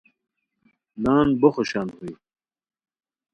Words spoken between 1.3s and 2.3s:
بو خوشان ہوئے